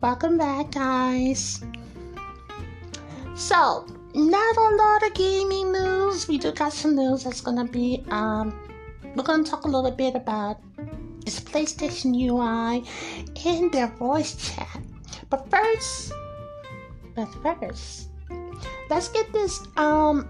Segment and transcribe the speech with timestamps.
[0.00, 1.60] Welcome back, guys.
[3.34, 3.84] So,
[4.14, 6.28] not a lot of gaming news.
[6.28, 8.54] We do got some news that's gonna be, um,
[9.16, 10.60] we're gonna talk a little bit about
[11.24, 12.84] this PlayStation UI
[13.44, 14.80] and their voice chat.
[15.30, 16.12] But first,
[17.16, 18.10] but first,
[18.88, 20.28] let's get this, um,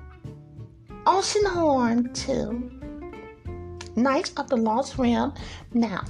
[1.05, 2.78] Oceanhorn 2
[3.99, 5.35] Knights of the Lost Realm.
[5.75, 6.05] Now,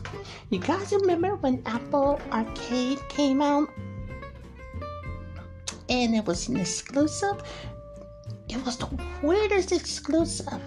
[0.51, 3.69] you guys remember when Apple Arcade came out?
[5.89, 7.43] And it was an exclusive?
[8.49, 8.89] It was the
[9.23, 10.61] weirdest exclusive.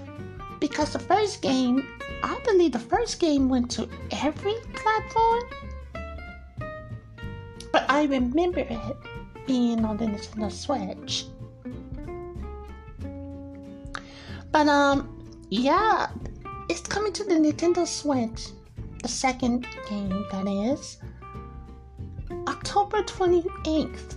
[0.59, 1.87] Because the first game,
[2.23, 5.43] I believe the first game went to every platform.
[7.71, 8.97] But I remember it
[9.47, 11.25] being on the Nintendo Switch.
[14.51, 15.17] But um
[15.49, 16.07] yeah,
[16.71, 18.47] it's coming to the Nintendo Switch.
[19.01, 20.99] The second game, that is.
[22.47, 24.15] October 28th.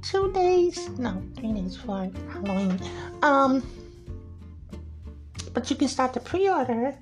[0.00, 2.78] Two days, no, three days for Halloween.
[3.22, 3.66] Um,
[5.52, 6.94] but you can start the pre order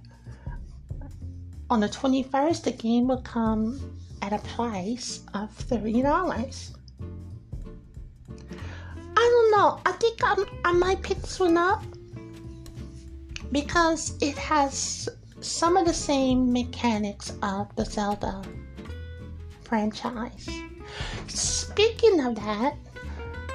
[1.68, 2.62] on the 21st.
[2.62, 6.70] The game will come at a price of $30.
[8.96, 9.80] I don't know.
[9.84, 11.84] I think I'm, I might pick this one up
[13.52, 15.08] because it has
[15.40, 18.42] some of the same mechanics of the Zelda
[19.62, 20.48] franchise.
[21.28, 22.76] Speaking of that,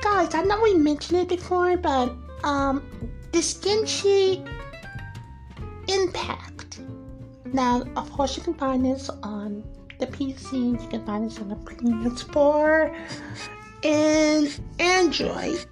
[0.02, 2.14] guys, I know we mentioned it before, but
[2.44, 2.84] um,
[3.32, 4.48] this Genshin
[5.88, 6.82] Impact.
[7.46, 9.64] Now, of course, you can find this on
[10.00, 12.96] the PC, you can find this on the PS4
[13.84, 15.66] and Android.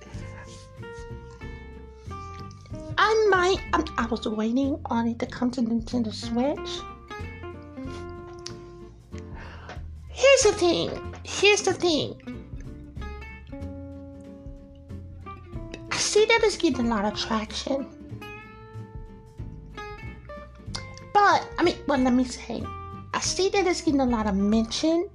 [2.97, 3.59] I might.
[3.97, 6.81] I was waiting on it to come to Nintendo Switch.
[10.09, 11.15] Here's the thing.
[11.23, 12.15] Here's the thing.
[15.91, 17.87] I see that it's getting a lot of traction.
[21.13, 22.63] But, I mean, well, let me say,
[23.13, 25.09] I see that it's getting a lot of mention,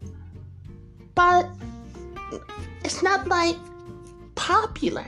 [1.15, 1.49] but
[2.85, 3.57] it's not like
[4.35, 5.07] popular.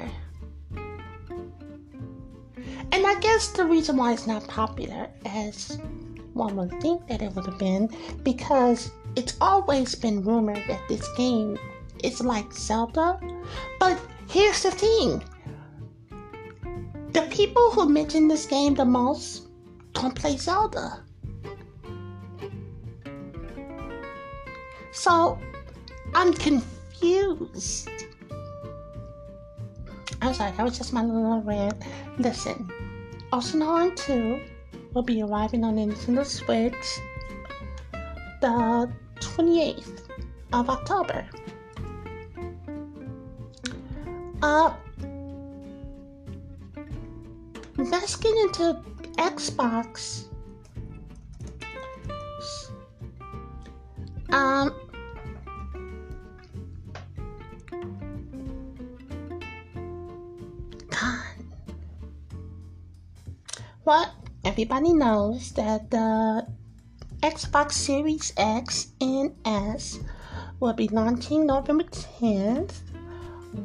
[2.93, 5.79] And I guess the reason why it's not popular, as
[6.35, 7.89] one would think that it would have been,
[8.23, 11.59] because it's always been rumored that this game
[12.05, 13.19] is like Zelda.
[13.81, 13.99] But
[14.29, 15.23] here's the thing
[17.13, 19.49] the people who mention this game the most
[19.93, 21.03] don't play Zelda.
[24.93, 25.39] So
[26.15, 27.89] I'm confused.
[30.21, 31.83] I'm sorry, that was just my little rant.
[32.19, 32.71] Listen,
[33.33, 34.41] Oceanhorn 2
[34.93, 37.01] will be arriving on Nintendo Switch
[38.43, 40.03] the 28th
[40.53, 41.27] of October.
[44.43, 44.75] Uh,
[47.79, 48.83] let's get into
[49.17, 50.25] Xbox.
[54.31, 54.75] Um,
[63.85, 66.47] Well, everybody knows that the
[67.21, 69.99] Xbox Series X and S
[70.61, 72.79] will be launching November 10th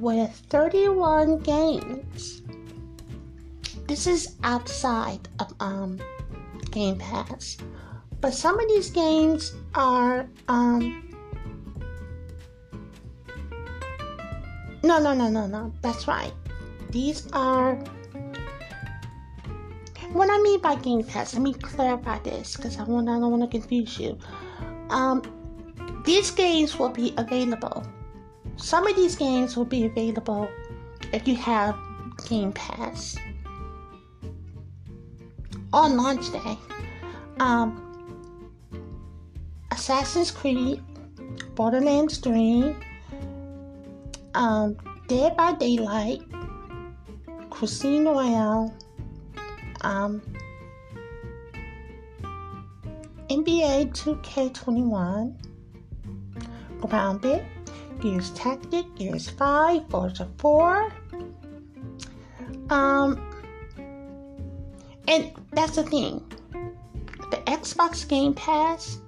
[0.02, 2.42] with 31 games.
[3.86, 6.00] This is outside of um,
[6.72, 7.58] Game Pass,
[8.20, 11.14] but some of these games are um,
[14.82, 15.72] no, no, no, no, no.
[15.84, 16.34] That's right.
[16.90, 17.78] These are
[20.14, 23.32] what I mean by Game Pass, let me clarify this because I want I don't
[23.32, 24.18] want to confuse you.
[24.90, 25.22] Um,
[26.06, 27.86] these games will be available.
[28.56, 30.50] Some of these games will be available
[31.14, 31.76] if you have
[32.28, 33.18] Game Pass
[35.74, 36.58] on launch day.
[37.40, 37.84] Um,
[39.72, 40.82] Assassin's Creed,
[41.56, 42.76] Borderlands 3,
[44.34, 44.78] um,
[45.08, 46.22] Dead by Daylight,
[47.52, 48.74] Casino Royale,
[49.82, 50.22] um,
[53.30, 55.36] NBA 2K21,
[56.82, 57.46] Grounded,
[58.00, 60.94] Gears Tactic, Gears 5, Forza 4.
[62.70, 63.34] Um,
[65.08, 66.24] and that's the thing.
[67.32, 69.00] The Xbox Game Pass,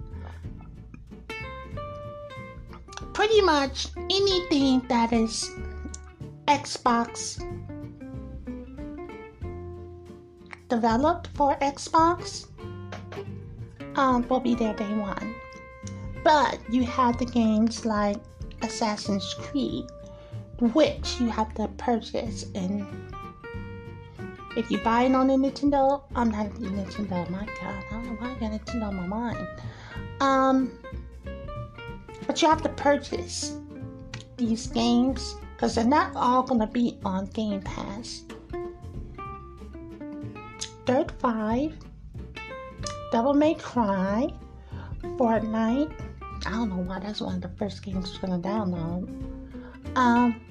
[3.13, 5.49] pretty much anything that is
[6.47, 7.43] Xbox
[10.69, 12.47] developed for Xbox
[13.95, 15.35] um, will be there day one.
[16.23, 18.17] But you have the games like
[18.61, 19.85] Assassin's Creed,
[20.73, 22.45] which you have to purchase.
[22.55, 22.85] And
[24.55, 28.05] if you buy it on the Nintendo, I'm not a Nintendo, my god, I don't
[28.05, 29.47] know why I got Nintendo on my mind.
[30.19, 30.79] Um,
[32.27, 33.57] but you have to purchase
[34.37, 38.23] these games because they're not all going to be on Game Pass.
[40.89, 41.77] Dirt 5,
[43.11, 44.27] Devil May Cry,
[45.19, 45.93] Fortnite.
[46.47, 49.05] I don't know why that's one of the first games I was gonna download.
[49.95, 50.41] Um,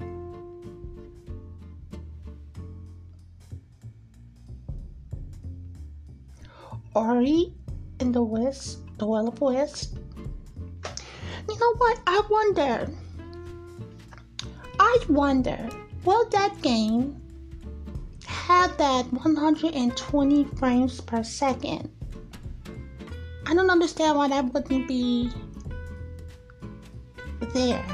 [6.95, 7.51] Ori
[7.99, 9.97] in the West, the Will of West.
[11.49, 11.99] You know what?
[12.07, 12.89] I wonder.
[14.79, 15.69] I wonder,
[16.05, 17.18] will that game
[18.49, 21.87] have that 120 frames per second.
[23.45, 25.29] I don't understand why that wouldn't be
[27.53, 27.85] there.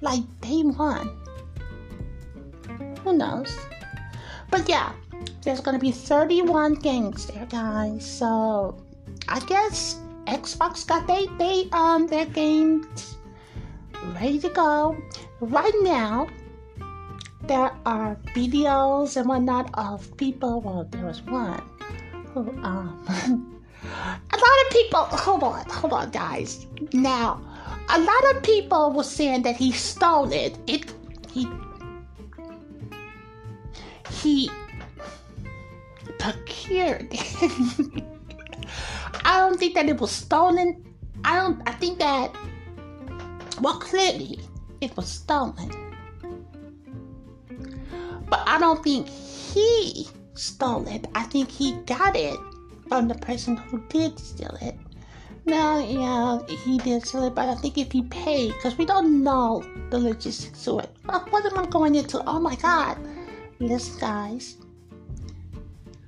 [0.00, 1.16] Like day one.
[3.04, 3.56] Who knows?
[4.50, 4.92] But yeah,
[5.42, 8.04] there's gonna be 31 games there, guys.
[8.04, 8.76] So
[9.28, 13.18] I guess Xbox got they they um their games
[14.18, 14.96] ready to go.
[15.38, 16.26] Right now,
[17.86, 20.60] are videos and whatnot of people.
[20.60, 21.62] Well, there was one
[22.32, 23.04] who, um,
[23.84, 25.04] a lot of people.
[25.04, 26.66] Hold on, hold on, guys.
[26.92, 27.40] Now,
[27.88, 30.58] a lot of people were saying that he stole it.
[30.66, 30.92] It,
[31.32, 31.48] he,
[34.10, 34.50] he
[36.18, 38.04] procured it.
[39.24, 40.84] I don't think that it was stolen.
[41.24, 41.60] I don't.
[41.68, 42.34] I think that.
[43.60, 44.40] Well, clearly,
[44.80, 45.89] it was stolen.
[48.30, 51.06] But I don't think he stole it.
[51.14, 52.38] I think he got it
[52.88, 54.76] from the person who did steal it.
[55.46, 59.24] No, yeah, he did steal it, but I think if he paid, because we don't
[59.24, 60.90] know the logistics to it.
[61.04, 62.22] What am I going into?
[62.24, 62.98] Oh my god.
[63.58, 64.56] Listen, guys.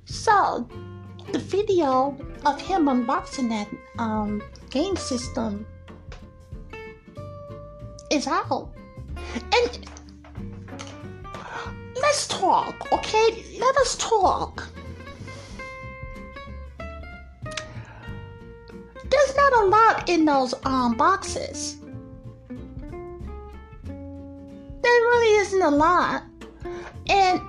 [0.05, 0.67] So,
[1.31, 2.15] the video
[2.45, 3.67] of him unboxing that
[3.97, 5.65] um, game system
[8.11, 8.69] is out.
[9.51, 9.89] And
[12.13, 13.43] let's talk, okay?
[13.59, 14.67] Let us talk.
[19.09, 21.77] There's not a lot in those um boxes.
[24.83, 26.21] There really isn't a lot.
[27.09, 27.41] And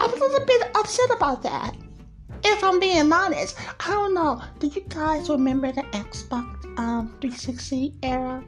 [0.00, 1.76] I'm a little bit upset about that.
[2.42, 4.40] If I'm being honest, I don't know.
[4.60, 8.42] Do you guys remember the Xbox um, 360 era?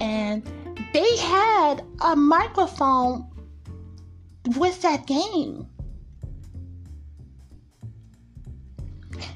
[0.00, 0.48] And
[0.92, 3.26] they had a microphone
[4.56, 5.66] with that game.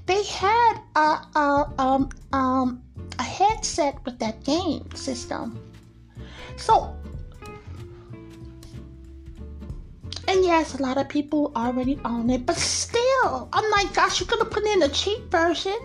[0.07, 2.83] They had a, a, um, um,
[3.19, 5.61] a headset with that game system.
[6.57, 6.97] So,
[10.29, 14.27] and yes, a lot of people already own it, but still, I'm like, gosh, you
[14.27, 15.77] could have put in a cheap version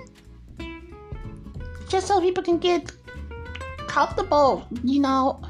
[1.89, 2.91] just so people can get
[3.88, 5.41] comfortable, you know.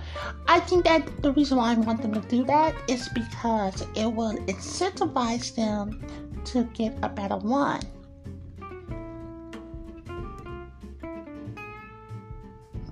[0.47, 4.05] I think that the reason why I want them to do that is because it
[4.05, 6.05] will incentivize them
[6.45, 7.81] to get a better one.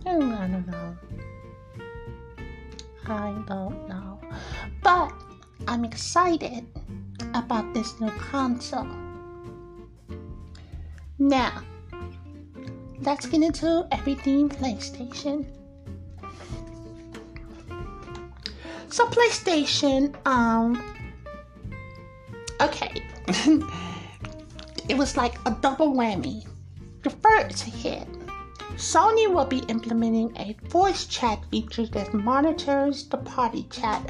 [0.06, 0.98] I don't know.
[3.08, 4.20] I don't know.
[4.82, 5.14] But
[5.68, 6.66] I'm excited
[7.34, 8.88] about this new console.
[11.18, 11.62] Now,
[13.02, 15.46] let's get into everything PlayStation.
[18.92, 20.82] So PlayStation, um,
[22.60, 22.92] okay,
[24.90, 26.48] it was like a double whammy.
[27.04, 28.08] The first hit,
[28.76, 34.02] Sony will be implementing a voice chat feature that monitors the party chat.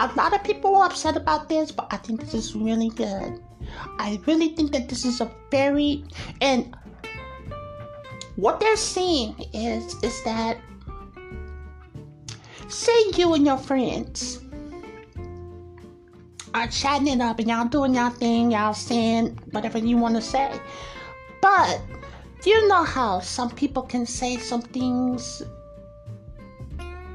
[0.00, 3.40] A lot of people were upset about this, but I think this is really good.
[3.98, 6.04] I really think that this is a very
[6.40, 6.76] and
[8.36, 10.58] what they're seeing is is that
[12.68, 14.40] say you and your friends
[16.54, 20.22] are chatting it up and y'all doing y'all thing, y'all saying whatever you want to
[20.22, 20.52] say.
[21.40, 21.80] But
[22.44, 25.42] you know how some people can say some things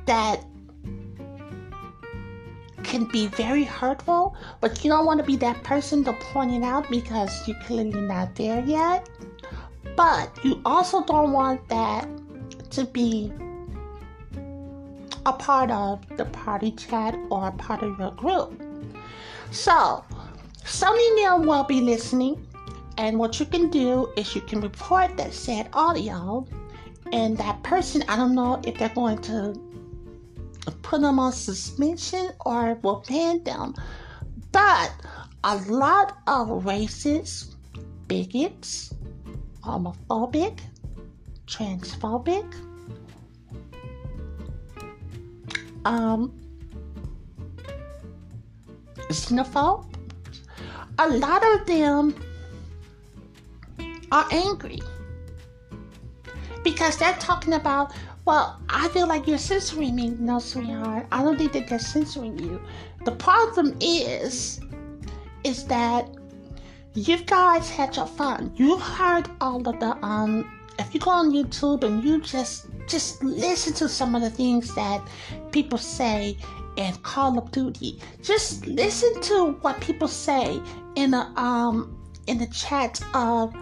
[0.06, 0.44] that
[2.84, 6.64] can be very hurtful, but you don't want to be that person to point it
[6.64, 9.10] out because you're clearly not there yet.
[9.96, 12.08] But you also don't want that
[12.72, 13.32] to be
[15.26, 18.62] a part of the party chat or a part of your group.
[19.52, 20.04] So,
[20.64, 22.46] Sony Neil will be listening,
[22.98, 26.46] and what you can do is you can report that said audio,
[27.12, 29.54] and that person, I don't know if they're going to
[30.82, 33.76] put them on suspension or will ban them,
[34.52, 34.92] but
[35.44, 37.56] a lot of racists,
[38.08, 38.94] bigots,
[39.62, 40.60] homophobic,
[41.48, 42.46] transphobic,
[45.86, 46.34] um,
[49.10, 49.86] xenophobe.
[51.00, 52.16] A lot of them
[54.12, 54.80] are angry
[56.64, 57.94] because they're talking about,
[58.26, 60.10] well, I feel like you're censoring me.
[60.20, 62.62] No, sweetheart, I don't think that they're censoring you.
[63.06, 64.62] The problem is,
[65.44, 66.08] is that
[66.94, 68.52] you guys had your fun.
[68.56, 70.60] You heard all of the um.
[70.80, 74.74] If you go on YouTube and you just just listen to some of the things
[74.76, 75.02] that
[75.52, 76.38] people say
[76.76, 80.62] in Call of Duty, just listen to what people say
[80.96, 81.98] in the um
[82.28, 83.54] in the chat of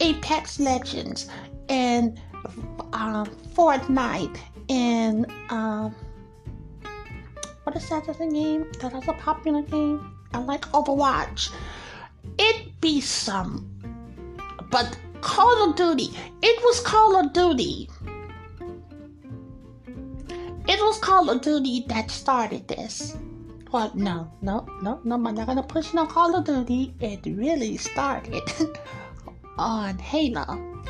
[0.00, 1.28] Apex Legends
[1.68, 2.20] and
[2.92, 5.94] um, Fortnite and um,
[7.64, 8.66] what is that other game?
[8.80, 10.16] That other popular game?
[10.34, 11.52] I like Overwatch.
[12.38, 13.68] It be some,
[14.70, 16.10] but Call of Duty.
[16.42, 17.88] It was Call of Duty.
[20.68, 23.16] It was Call of Duty that started this.
[23.72, 26.94] Well, no, no, no, no, I'm not gonna push no Call of Duty.
[27.00, 28.42] It really started
[29.58, 30.82] on Halo.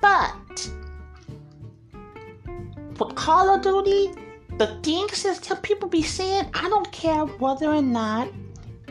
[0.00, 0.70] But
[2.94, 4.12] for Call of Duty,
[4.56, 8.28] the things that people be saying, I don't care whether or not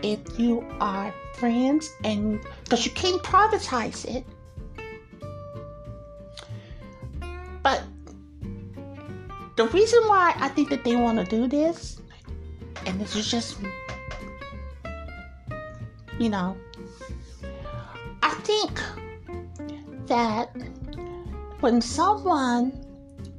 [0.02, 4.25] if you are friends and because you can't privatize it.
[7.63, 7.82] But
[9.55, 12.01] the reason why I think that they want to do this,
[12.86, 13.58] and this is just,
[16.20, 16.58] you know,
[18.22, 18.79] I think
[20.08, 20.50] that
[21.62, 22.86] when someone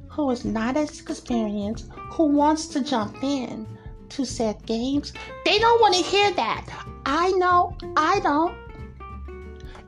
[0.09, 3.67] who is not as experienced, who wants to jump in
[4.09, 5.13] to said games,
[5.43, 6.65] they don't want to hear that.
[7.05, 8.55] I know, I don't.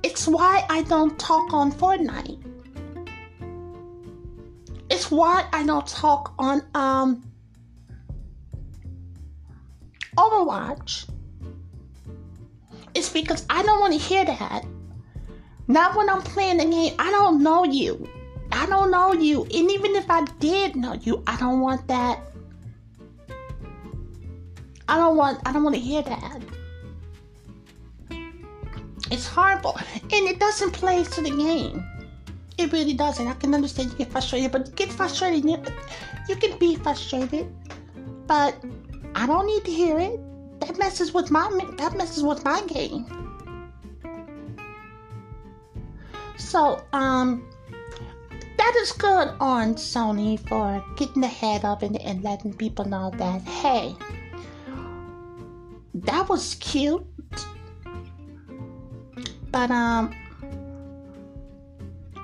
[0.04, 2.47] It's why I don't talk on Fortnite.
[5.10, 7.24] Why I don't talk on um
[10.18, 11.08] Overwatch.
[12.96, 14.66] It's because I don't want to hear that.
[15.68, 16.96] Not when I'm playing the game.
[16.98, 18.10] I don't know you.
[18.52, 19.44] I don't know you.
[19.44, 22.20] And even if I did know you, I don't want that.
[24.90, 26.42] I don't want I don't want to hear that.
[29.12, 29.78] It's horrible.
[30.02, 31.86] And it doesn't play to the game.
[32.58, 33.28] It really doesn't.
[33.28, 35.46] I can understand you get frustrated, but get frustrated.
[35.46, 35.62] You,
[36.28, 37.54] you can be frustrated,
[38.26, 38.56] but
[39.16, 40.20] I don't need to hear it.
[40.62, 41.48] That messes with my
[41.78, 43.06] that messes with my game.
[46.38, 47.48] So, um,
[48.58, 53.42] that is good on Sony for getting ahead of it and letting people know that,
[53.42, 53.96] hey,
[55.94, 57.06] that was cute.
[59.52, 60.14] But, um,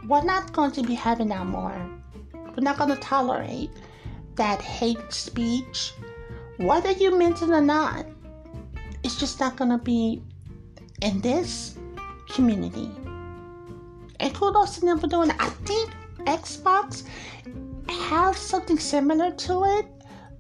[0.07, 1.89] we're not going to be having that more.
[2.33, 3.72] We're not going to tolerate
[4.36, 5.93] that hate speech,
[6.57, 8.05] whether you meant it or not.
[9.03, 10.22] It's just not going to be
[11.01, 11.77] in this
[12.29, 12.89] community.
[14.19, 15.36] And kudos to them for doing it.
[15.39, 15.91] I think
[16.25, 17.03] Xbox
[17.89, 19.86] has something similar to it,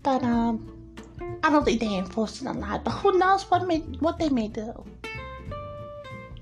[0.01, 0.95] but um,
[1.43, 2.83] I don't think they enforce it a lot.
[2.83, 4.85] But who knows what may what they may do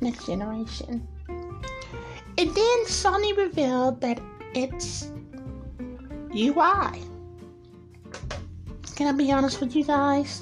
[0.02, 1.08] next generation.
[2.42, 4.20] And then Sony revealed that
[4.56, 5.12] it's
[6.36, 7.06] UI.
[8.96, 10.42] Can I be honest with you guys?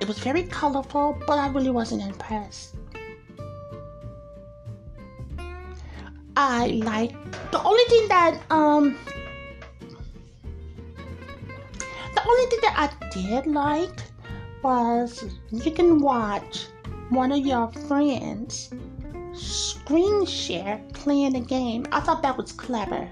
[0.00, 2.76] It was very colorful, but I really wasn't impressed.
[6.36, 7.10] I like
[7.50, 8.96] the only thing that um
[12.14, 14.04] the only thing that I did like
[14.62, 16.66] was you can watch
[17.08, 18.70] one of your friends
[19.42, 21.86] screen share playing a game.
[21.92, 23.08] I thought that was clever.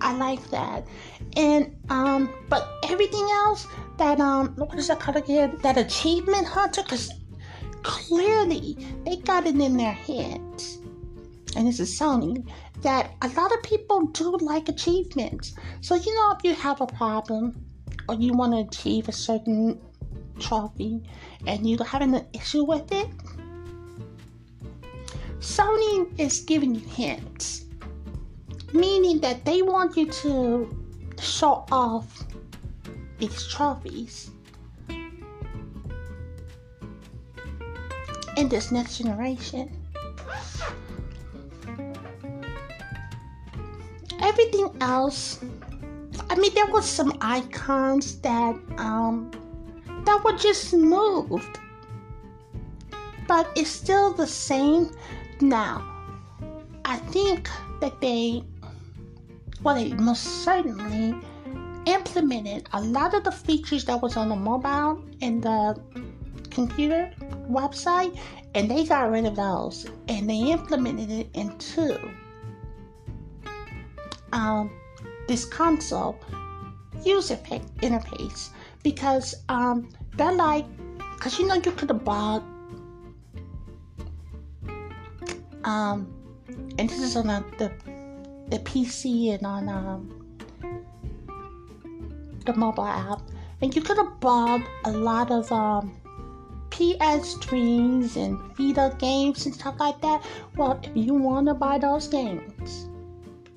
[0.00, 0.86] I like that.
[1.36, 3.66] And um but everything else
[3.96, 5.58] that um what is that called again?
[5.62, 7.10] That achievement hunter because
[7.82, 10.78] clearly they got it in their heads
[11.56, 12.46] and this is Sony,
[12.82, 15.54] that a lot of people do like achievements.
[15.80, 17.64] So, you know, if you have a problem
[18.08, 19.80] or you want to achieve a certain
[20.38, 21.02] trophy
[21.46, 23.08] and you're having an issue with it,
[25.40, 27.64] Sony is giving you hints,
[28.72, 30.68] meaning that they want you to
[31.20, 32.24] show off
[33.18, 34.30] these trophies
[38.36, 39.70] in this next generation.
[44.20, 45.40] Everything else,
[46.30, 49.30] I mean, there was some icons that um,
[50.04, 51.58] that were just moved,
[53.26, 54.90] but it's still the same.
[55.40, 55.86] Now,
[56.84, 57.48] I think
[57.80, 58.42] that they,
[59.62, 61.14] well, they most certainly
[61.86, 65.80] implemented a lot of the features that was on the mobile and the
[66.50, 67.10] computer
[67.48, 68.18] website
[68.54, 71.98] and they got rid of those and they implemented it into
[74.32, 74.70] um,
[75.28, 76.18] this console
[77.04, 78.50] user interface
[78.82, 80.66] because um, they're like
[81.14, 82.42] because you know you could have bought
[85.64, 86.12] um,
[86.78, 87.72] and this is on the, the,
[88.50, 90.36] the PC and on um,
[92.44, 93.20] the mobile app
[93.60, 95.96] and you could have bought a lot of um,
[96.70, 100.24] PS3s and Vita games and stuff like that.
[100.56, 102.88] Well, if you want to buy those games,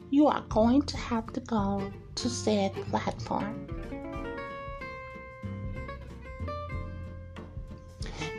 [0.10, 3.68] you are going to have to go to said platform.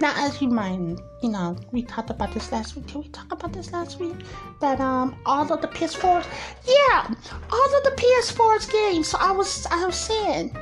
[0.01, 2.89] Now, as you might, you know, we talked about this last week.
[2.89, 4.17] Can we talk about this last week?
[4.61, 6.27] That um, all of the PS4s,
[6.67, 7.15] yeah,
[7.51, 9.09] all of the PS4's games.
[9.09, 10.57] So I was, I was saying,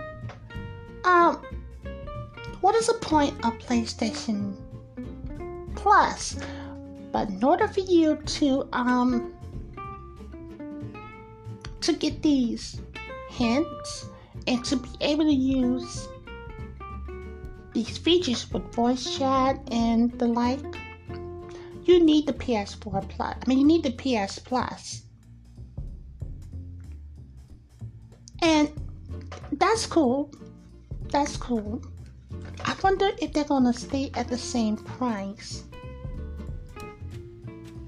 [1.04, 1.42] um,
[2.60, 4.54] what is the point of PlayStation
[5.74, 6.38] Plus?
[7.10, 9.32] But in order for you to um
[11.80, 12.80] to get these
[13.30, 14.06] hints
[14.46, 16.06] and to be able to use
[17.72, 20.60] these features with voice chat and the like,
[21.84, 23.36] you need the PS4 Plus.
[23.40, 25.02] I mean, you need the PS Plus.
[28.42, 28.70] And
[29.52, 30.30] that's cool.
[31.10, 31.82] That's cool.
[32.64, 35.64] I wonder if they're gonna stay at the same price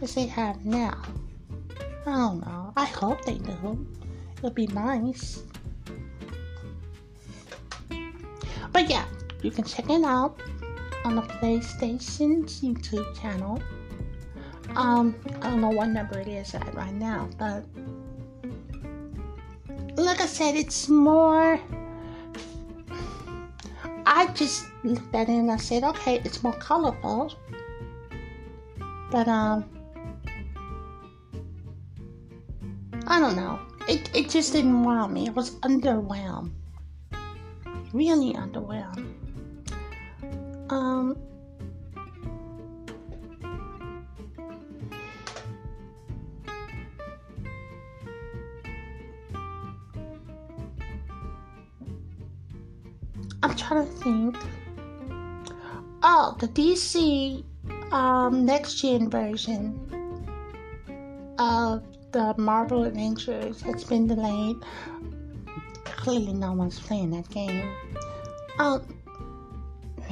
[0.01, 1.01] as they have now.
[2.07, 2.73] I don't know.
[2.77, 3.87] I hope they do.
[4.38, 5.42] It'll be nice.
[8.73, 9.05] But yeah,
[9.42, 10.40] you can check it out
[11.05, 13.61] on the PlayStation's YouTube channel.
[14.76, 17.64] Um, I don't know what number it is at right now, but
[19.96, 21.61] like I said, it's more
[24.05, 27.35] I just looked at it and I said, okay, it's more colorful.
[29.11, 29.68] But, um,
[33.07, 33.61] I don't know.
[33.88, 35.26] It, it just didn't wow me.
[35.26, 36.52] It was underwhelmed.
[37.92, 39.14] Really underwhelmed.
[40.73, 41.19] Um,
[53.43, 54.37] I'm trying to think.
[56.03, 57.45] Oh, the DC
[57.93, 59.79] um, next gen version
[61.39, 61.83] of
[62.13, 64.57] the Marvel Avengers has been delayed.
[65.85, 67.71] Clearly, no one's playing that game.
[68.59, 69.02] Um,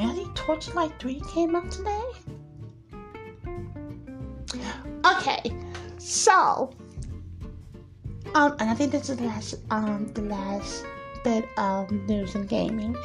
[0.01, 0.27] really?
[0.35, 2.05] Torchlight 3 came out today?
[5.05, 5.53] Okay,
[5.99, 6.73] so,
[8.35, 10.85] um, and I think this is the last, um, the last
[11.23, 12.97] bit of news and gaming.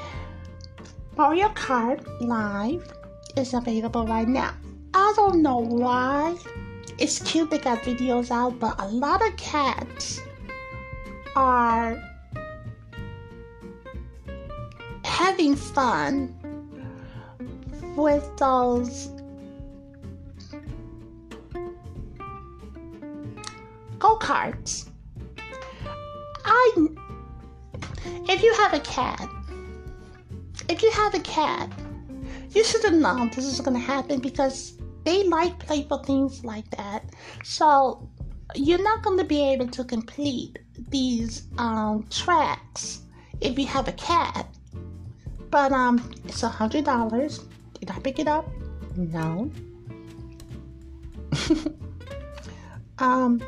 [1.18, 2.92] Mario Kart Live
[3.38, 4.54] is available right now.
[4.94, 6.36] I don't know why.
[6.98, 10.22] It's cute they got videos out, but a lot of cats
[11.36, 12.02] are
[15.04, 16.35] having fun
[17.96, 19.10] those
[24.00, 24.90] go karts.
[26.44, 26.88] I
[28.28, 29.30] if you have a cat,
[30.70, 31.72] if you have a cat,
[32.52, 36.70] you should have known this is going to happen because they like playful things like
[36.72, 37.06] that.
[37.44, 38.08] So
[38.56, 43.02] you're not going to be able to complete these um, tracks
[43.42, 44.48] if you have a cat.
[45.50, 47.40] But um, it's a hundred dollars.
[47.80, 48.48] Did I pick it up?
[48.96, 49.52] No.
[53.00, 53.42] um,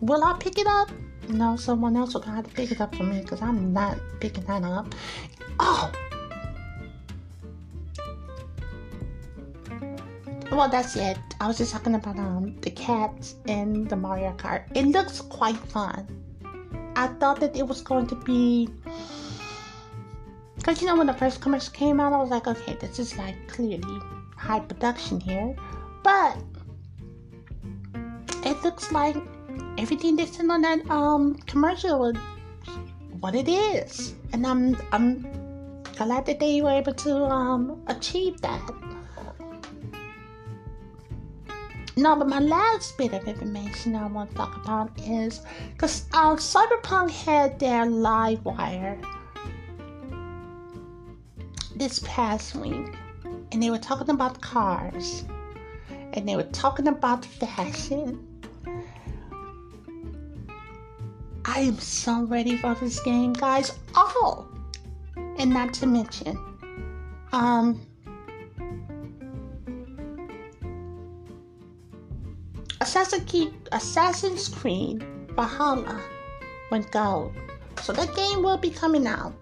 [0.00, 0.90] will I pick it up?
[1.28, 4.44] No, someone else will have to pick it up for me because I'm not picking
[4.44, 4.94] that up.
[5.58, 5.90] Oh!
[10.56, 11.18] well, that's it.
[11.40, 14.64] I was just talking about um the cats and the Mario Kart.
[14.74, 16.06] It looks quite fun.
[16.96, 18.68] I thought that it was going to be
[20.66, 23.16] because you know when the first commercial came out, I was like, okay, this is
[23.16, 24.00] like clearly
[24.36, 25.54] high production here,
[26.02, 26.36] but
[28.44, 29.16] it looks like
[29.78, 32.16] everything they in on that um commercial was
[33.20, 35.24] what it is, and I'm I'm
[35.94, 38.60] glad that they were able to um achieve that.
[41.96, 46.34] No, but my last bit of information I want to talk about is because uh,
[46.34, 48.98] Cyberpunk had their live wire
[51.76, 52.94] this past week,
[53.52, 55.24] and they were talking about cars,
[56.14, 58.26] and they were talking about fashion.
[61.44, 63.72] I am so ready for this game, guys.
[63.94, 64.48] Oh,
[65.38, 66.38] and not to mention,
[67.32, 67.80] um,
[72.80, 76.00] Assassin's Creed Valhalla
[76.70, 77.32] went gold.
[77.82, 79.34] So that game will be coming out.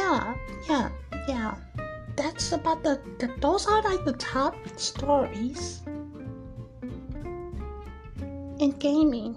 [0.00, 0.34] Yeah,
[0.66, 0.88] yeah,
[1.28, 1.54] yeah.
[2.16, 5.82] That's about the, the those are like the top stories
[8.58, 9.36] in gaming.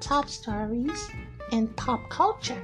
[0.00, 1.10] Top stories
[1.52, 2.62] in pop culture.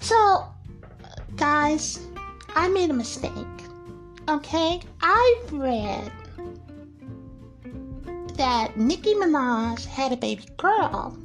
[0.00, 0.46] So,
[1.36, 2.06] guys,
[2.54, 3.32] I made a mistake.
[4.28, 4.80] Okay?
[5.00, 6.10] I've read
[8.34, 11.16] that Nicki Minaj had a baby girl.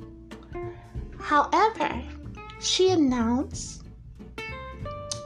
[1.19, 2.01] However,
[2.59, 3.83] she announced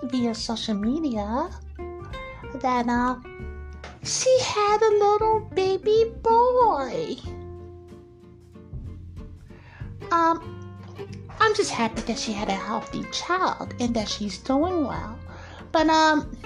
[0.04, 1.50] via social media
[2.56, 3.16] that uh,
[4.04, 7.16] she had a little baby boy.
[10.12, 10.60] Um,
[11.40, 15.18] I'm just happy that she had a healthy child and that she's doing well.
[15.72, 16.38] But um,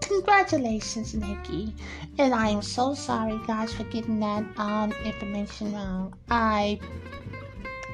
[0.00, 1.74] congratulations, Nicki.
[2.18, 6.14] And I am so sorry, guys, for getting that um information wrong.
[6.30, 6.78] I,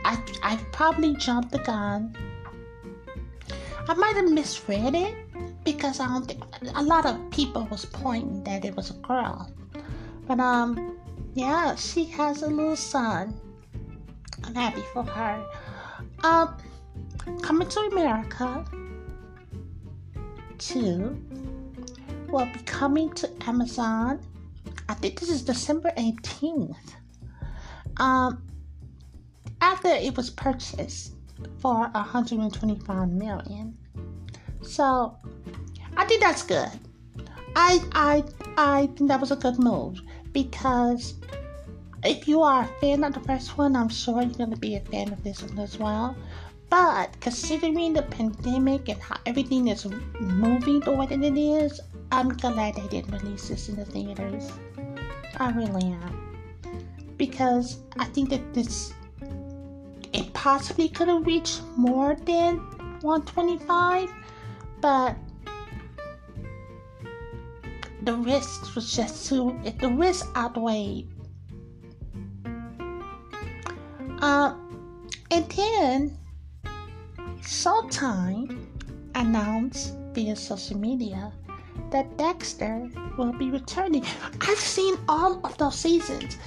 [0.05, 2.15] I, I probably jumped the gun.
[3.89, 5.24] I might have misread it
[5.65, 6.43] because I don't think
[6.75, 9.51] a lot of people was pointing that it was a girl.
[10.27, 10.99] But um
[11.35, 13.35] yeah, she has a little son.
[14.45, 15.45] I'm happy for her.
[16.23, 16.57] Um
[17.43, 18.65] coming to America
[20.59, 21.19] too
[22.29, 24.21] will be coming to Amazon.
[24.89, 26.77] I think this is December 18th.
[27.97, 28.43] Um
[29.61, 31.15] after it was purchased
[31.59, 33.79] for 125 million.
[34.63, 35.17] So
[35.97, 36.71] I think that's good.
[37.57, 38.25] I I
[38.57, 40.01] I think that was a good move
[40.33, 41.15] because
[42.05, 44.81] if you are a fan of the first one, I'm sure you're gonna be a
[44.81, 46.17] fan of this one as well.
[46.69, 49.87] But considering the pandemic and how everything is
[50.21, 51.81] moving the way that it is,
[52.11, 54.51] I'm glad they didn't release this in the theaters.
[55.37, 56.37] I really am.
[57.17, 58.93] Because I think that this
[60.13, 62.59] it possibly could have reached more than
[63.03, 64.11] 125,
[64.81, 65.17] but
[68.05, 71.09] the risk was just too the risk outweighed.
[74.21, 74.55] Uh,
[75.31, 76.19] and then
[77.41, 78.67] Showtime
[79.15, 81.33] announced via social media
[81.91, 82.89] that Dexter
[83.19, 84.05] will be returning.
[84.41, 86.39] I've seen all of those seasons.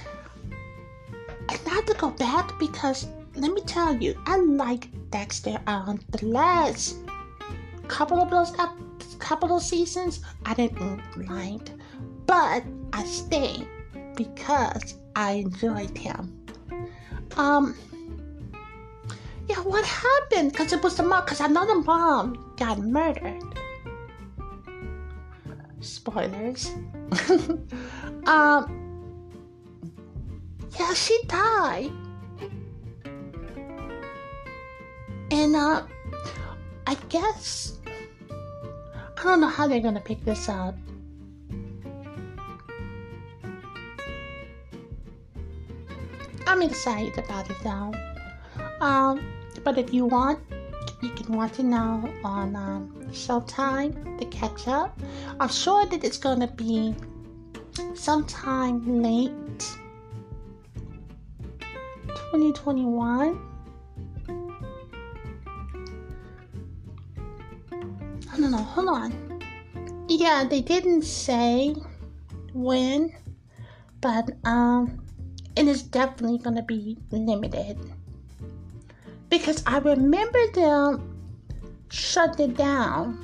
[1.48, 5.58] And not to go back because let me tell you, I like Dexter.
[5.66, 6.96] Um, the last
[7.86, 8.87] couple of those episodes
[9.18, 11.70] couple of seasons I didn't mind,
[12.26, 13.66] but I stayed
[14.14, 16.44] because I enjoyed him.
[17.36, 17.76] Um,
[19.48, 20.52] yeah, what happened?
[20.52, 21.24] Because it was the mom.
[21.24, 23.42] Because the mom got murdered.
[25.80, 26.70] Spoilers.
[28.26, 28.88] um,
[30.78, 31.92] yeah, she died.
[35.30, 35.82] And uh,
[36.86, 37.77] I guess
[39.18, 40.76] I don't know how they're gonna pick this up.
[46.46, 47.92] I'm excited about it though.
[48.80, 49.20] Um,
[49.64, 50.40] but if you want
[51.00, 54.98] you can watch it now on um, Showtime to catch up.
[55.38, 56.94] I'm sure that it's to be
[57.94, 59.30] sometime late
[61.60, 63.47] 2021.
[68.38, 68.58] Don't know.
[68.58, 69.42] Hold on.
[70.06, 71.74] Yeah, they didn't say
[72.52, 73.12] when,
[74.00, 75.04] but um,
[75.56, 77.76] it is definitely gonna be limited
[79.28, 81.18] because I remember them
[81.90, 83.18] shut it down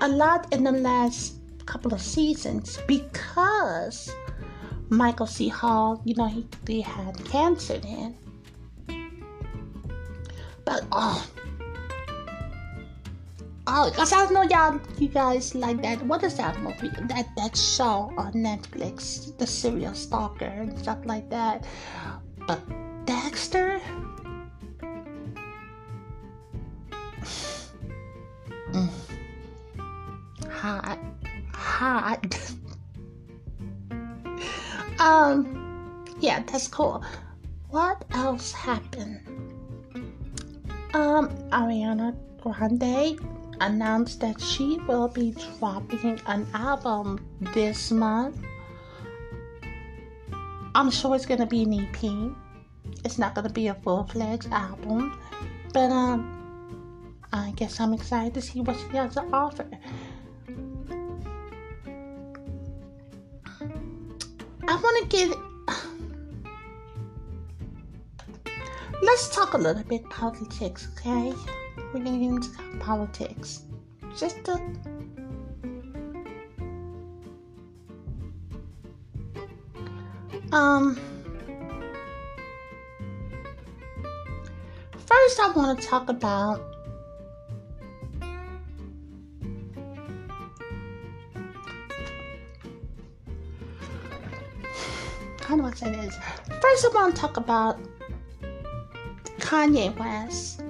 [0.00, 4.12] a lot in the last couple of seasons because
[4.88, 5.46] Michael C.
[5.46, 8.16] Hall, you know, he, he had cancer then.
[10.64, 11.24] But oh,
[13.66, 16.02] oh, because I know y'all, you guys like that.
[16.06, 16.90] What is that movie?
[17.08, 21.64] That that show on Netflix, The Serial Stalker and stuff like that.
[22.46, 22.60] But
[23.06, 23.80] Dexter.
[30.50, 30.98] Hot,
[31.52, 32.52] hot.
[35.02, 37.02] Um, yeah, that's cool.
[37.70, 39.18] What else happened?
[40.94, 43.18] Um, Ariana Grande
[43.62, 48.36] announced that she will be dropping an album this month.
[50.74, 52.02] I'm sure it's gonna be an EP.
[53.04, 55.18] It's not gonna be a full-fledged album,
[55.72, 59.66] but um, I guess I'm excited to see what she has to offer.
[64.68, 65.36] I want to get.
[69.02, 71.32] Let's talk a little bit politics, okay?
[71.92, 72.50] We're gonna get into
[72.80, 73.64] politics.
[74.16, 74.52] Just to.
[80.52, 80.98] Um.
[85.06, 86.60] First, I want to talk about
[95.42, 96.16] how do I say this?
[96.62, 97.78] First, I want to talk about
[99.40, 100.61] Kanye West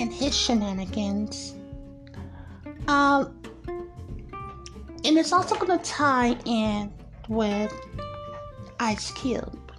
[0.00, 1.54] and his shenanigans.
[2.88, 3.38] Um,
[5.04, 6.90] and it's also going to tie in
[7.28, 7.72] with
[8.80, 9.72] Ice Cube.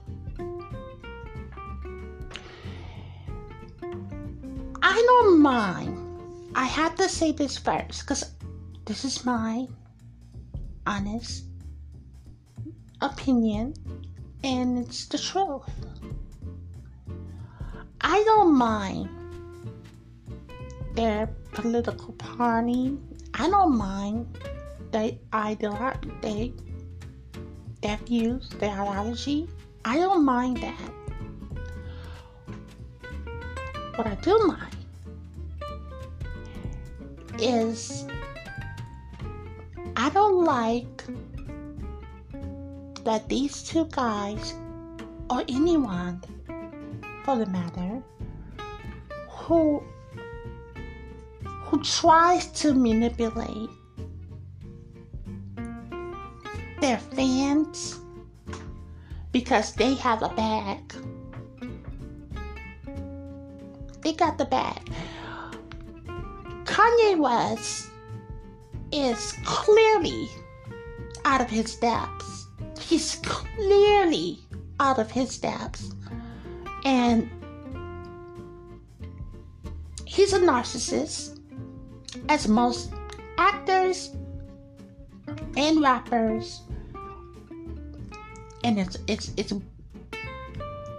[4.83, 5.97] I don't mind.
[6.53, 8.35] I have to say this first because
[8.85, 9.67] this is my
[10.85, 11.45] honest
[13.01, 13.73] opinion
[14.43, 15.63] and it's the truth.
[18.01, 19.20] I don't mind
[20.93, 22.97] their political party.
[23.33, 24.37] I don't mind
[24.91, 26.53] their ideology, they,
[27.81, 29.47] their views, their ideology.
[29.85, 30.91] I don't mind that.
[33.95, 34.75] What I do mind
[37.39, 38.05] is
[39.95, 41.03] I don't like
[43.03, 44.53] that these two guys,
[45.29, 46.21] or anyone
[47.23, 48.01] for the matter,
[49.29, 49.83] who
[51.71, 53.69] who tries to manipulate
[56.81, 57.99] their fans
[59.31, 60.93] because they have a bag.
[64.01, 64.91] They got the bag.
[66.65, 67.89] Kanye West
[68.91, 70.27] is clearly
[71.23, 72.41] out of his depths
[72.91, 74.37] he's clearly
[74.81, 75.93] out of his depths.
[76.83, 77.29] And
[80.05, 81.30] he's a narcissist,
[82.29, 82.93] as most
[83.37, 84.15] actors
[85.55, 86.61] and rappers.
[88.63, 89.53] And it's it's it's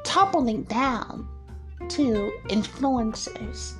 [0.05, 1.29] toppling down
[1.89, 3.75] to influencers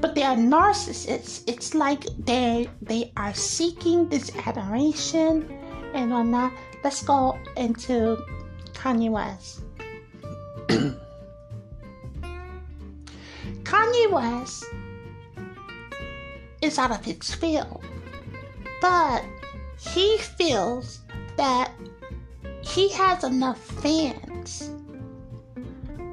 [0.00, 1.42] but they are narcissists.
[1.46, 5.48] It's like they they are seeking this adoration
[5.94, 6.52] and whatnot.
[6.84, 8.22] Let's go into
[8.74, 9.62] Kanye West.
[14.06, 14.64] West
[16.62, 17.84] is out of his field,
[18.80, 19.24] but
[19.78, 21.00] he feels
[21.36, 21.72] that
[22.62, 24.70] he has enough fans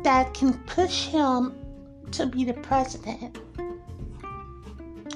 [0.04, 1.56] that can push him
[2.12, 3.40] to be the president.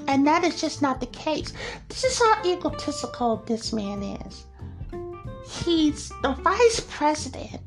[0.07, 1.53] And that is just not the case.
[1.89, 4.45] This is how egotistical this man is.
[5.45, 7.61] He's the vice president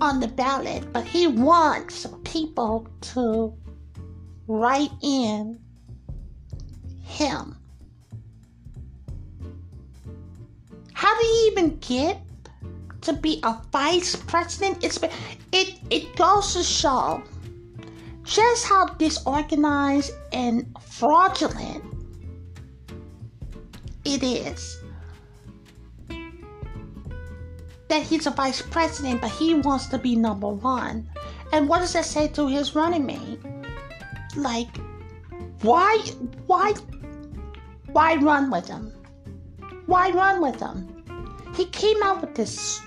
[0.00, 3.52] on the ballot, but he wants people to
[4.48, 5.60] write in
[7.04, 7.56] him.
[10.92, 12.20] How do you even get
[13.02, 14.84] to be a vice president.
[14.84, 14.98] It's
[15.52, 17.22] it it goes to show
[18.22, 21.82] just how disorganized and fraudulent
[24.04, 24.82] it is
[27.88, 31.08] that he's a vice president, but he wants to be number one.
[31.52, 33.40] And what does that say to his running mate?
[34.38, 34.76] Like,
[35.62, 35.98] why,
[36.46, 36.72] why,
[37.90, 38.92] why run with him?
[39.86, 41.02] Why run with him?
[41.56, 42.80] He came out with this,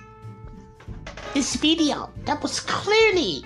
[1.34, 3.44] this video that was clearly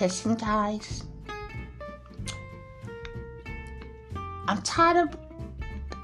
[0.00, 1.04] Listen, guys.
[4.48, 5.16] I'm tired of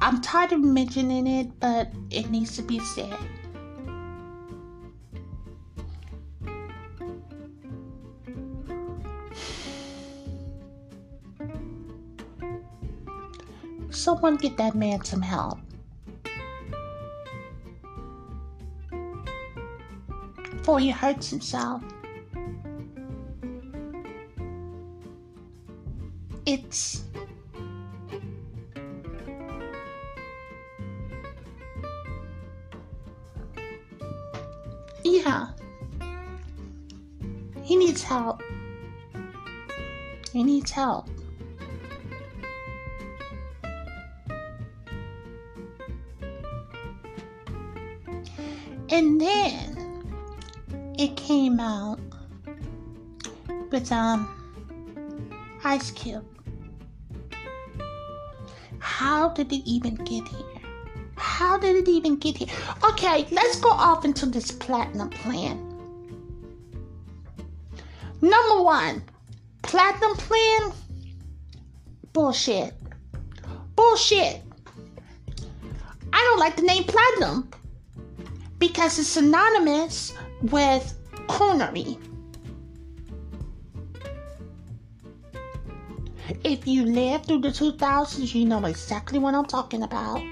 [0.03, 3.17] I'm tired of mentioning it, but it needs to be said.
[13.89, 15.59] Someone get that man some help.
[20.51, 21.83] Before he hurts himself.
[40.77, 41.09] Help.
[48.91, 50.05] And then
[50.99, 51.99] it came out
[53.71, 54.21] with um
[55.65, 56.27] Ice Cube.
[58.79, 60.61] How did it even get here?
[61.17, 62.55] How did it even get here?
[62.91, 65.57] Okay, let's go off into this platinum plan.
[68.21, 69.03] Number one,
[69.67, 70.73] platinum plan,
[72.13, 72.75] bullshit.
[73.75, 74.43] Bullshit.
[76.13, 77.51] I don't like the name platinum
[78.59, 80.99] because it's synonymous with
[81.29, 81.99] coonery.
[86.43, 90.23] If you lived through the 2000s, you know exactly what I'm talking about.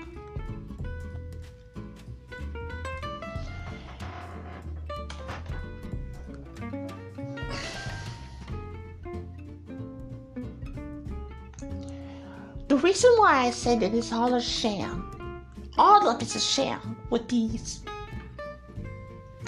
[12.95, 15.43] Reason why I say that it's all a sham,
[15.77, 17.83] all of it's a sham with these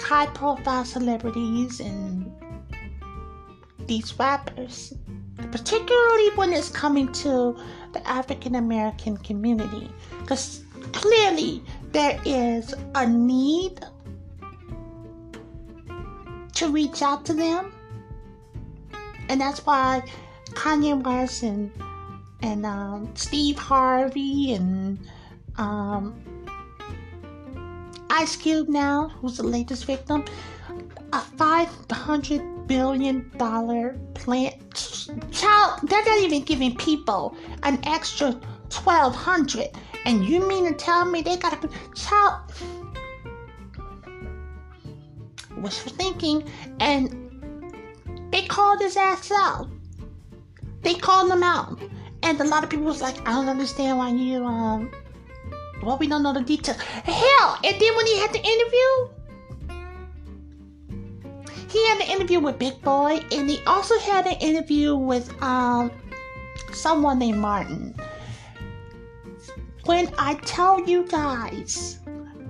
[0.01, 2.29] high profile celebrities and
[3.85, 4.93] these rappers
[5.51, 7.57] particularly when it's coming to
[7.93, 13.79] the African American community, because clearly there is a need
[16.55, 17.71] to reach out to them,
[19.29, 20.03] and that's why
[20.49, 21.71] Kanye West and
[22.41, 24.99] and um, Steve Harvey and
[25.57, 26.15] um,
[28.09, 30.23] Ice Cube now, who's the latest victim,
[31.13, 34.55] a five hundred billion dollar plant
[35.31, 37.35] child they're not even giving people.
[37.63, 39.69] An extra 1200
[40.05, 42.41] and you mean to tell me they got a child
[45.57, 46.47] wishful thinking?
[46.79, 47.31] And
[48.31, 49.69] they called his ass out.
[50.81, 51.79] They called him out
[52.23, 54.91] and a lot of people was like i don't understand why you um
[55.83, 59.17] well we don't know the details hell and then when he had the interview
[61.69, 65.91] he had an interview with Big Boy, and he also had an interview with um,
[66.71, 67.93] someone named Martin.
[69.85, 71.99] When I tell you guys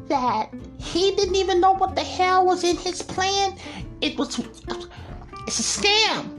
[0.08, 3.58] that he didn't even know what the hell was in his plan,
[4.02, 4.39] it was
[5.48, 6.37] it's a scam.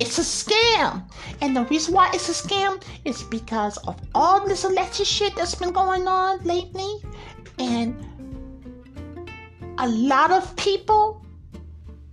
[0.00, 1.04] It's a scam.
[1.40, 5.54] And the reason why it's a scam is because of all this election shit that's
[5.54, 7.02] been going on lately.
[7.58, 7.94] And
[9.78, 11.24] a lot of people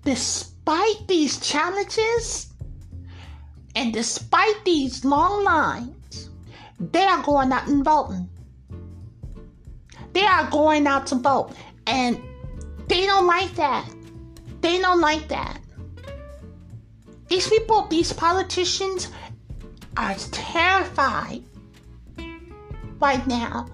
[0.03, 2.51] despite these challenges
[3.75, 6.29] and despite these long lines,
[6.79, 8.29] they are going out and voting.
[10.13, 11.53] They are going out to vote.
[11.88, 12.21] And
[12.88, 13.89] they don't like that.
[14.59, 15.61] They don't like that.
[17.32, 19.07] These people, these politicians
[19.95, 21.41] are terrified
[22.99, 23.69] right now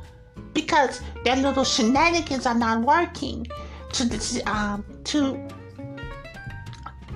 [0.54, 3.48] because their little shenanigans are not working
[3.94, 5.42] to um, to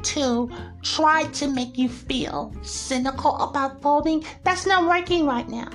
[0.02, 0.50] to
[0.82, 5.70] try to make you feel cynical about voting, that's not working right now.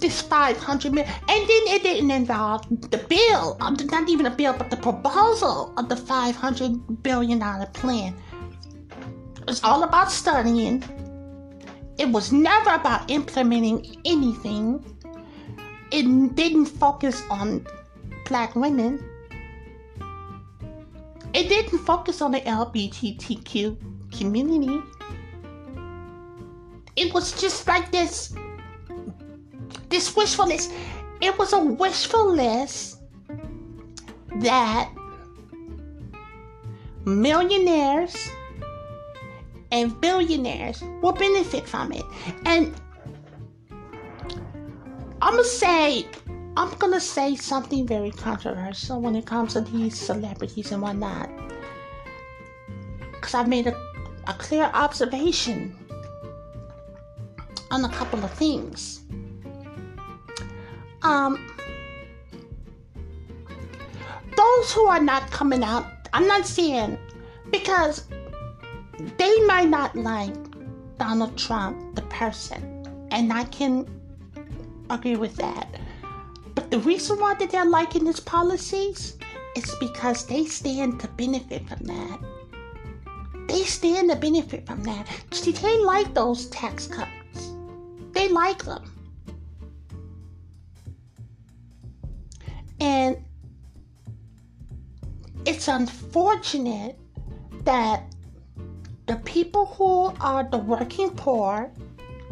[0.00, 4.52] This 500 million and then it didn't involve the bill um, not even a bill
[4.52, 8.14] but the proposal of the 500 billion dollar plan.
[9.48, 10.82] It's all about studying.
[11.98, 14.84] It was never about implementing anything.
[15.90, 17.66] It didn't focus on
[18.26, 19.04] black women.
[21.34, 23.76] It didn't focus on the lgbtq
[24.16, 24.80] community.
[26.96, 28.34] It was just like this
[29.90, 30.70] this wishfulness,
[31.20, 32.96] it was a wishfulness
[34.36, 34.90] that
[37.04, 38.30] millionaires
[39.72, 42.04] and billionaires will benefit from it.
[42.46, 42.74] And
[45.22, 46.06] I'm gonna say,
[46.56, 51.28] I'm gonna say something very controversial when it comes to these celebrities and whatnot.
[53.12, 53.76] Because I've made a,
[54.26, 55.76] a clear observation
[57.70, 59.00] on a couple of things
[61.02, 61.54] um,
[64.36, 66.98] those who are not coming out, I'm not saying
[67.50, 68.04] because
[69.16, 70.34] they might not like
[70.98, 73.86] Donald Trump, the person, and I can
[74.90, 75.68] agree with that.
[76.54, 79.16] But the reason why that they're liking his policies
[79.56, 82.20] is because they stand to benefit from that.
[83.48, 85.06] They stand to benefit from that.
[85.32, 87.52] See, they like those tax cuts.
[88.12, 88.89] They like them.
[92.80, 93.22] And
[95.44, 96.98] it's unfortunate
[97.64, 98.14] that
[99.06, 101.70] the people who are the working poor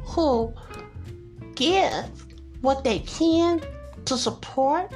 [0.03, 0.55] who
[1.55, 2.05] give
[2.61, 3.61] what they can
[4.05, 4.93] to support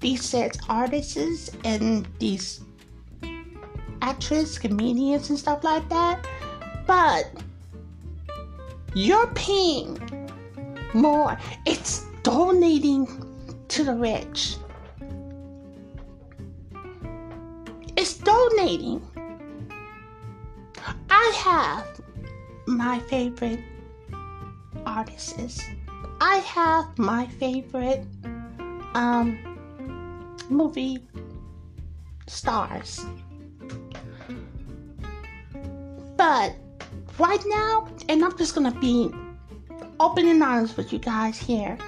[0.00, 2.60] these said artists and these
[4.00, 6.24] actresses, comedians, and stuff like that.
[6.86, 7.30] But
[8.94, 9.98] you're paying
[10.94, 11.38] more.
[11.66, 13.27] It's donating
[13.78, 14.56] to the rich.
[17.96, 19.00] It's donating.
[21.08, 21.86] I have
[22.66, 23.60] my favorite
[24.84, 25.62] artists.
[26.20, 28.04] I have my favorite
[28.94, 29.38] um,
[30.48, 30.98] movie
[32.26, 33.06] stars.
[36.16, 36.56] But
[37.16, 39.08] right now, and I'm just gonna be
[40.00, 41.78] open and honest with you guys here.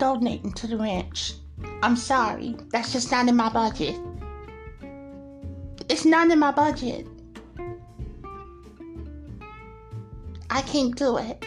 [0.00, 1.34] Donating to the ranch.
[1.82, 2.56] I'm sorry.
[2.72, 3.96] That's just not in my budget.
[5.88, 7.06] It's not in my budget.
[10.48, 11.44] I can't do it.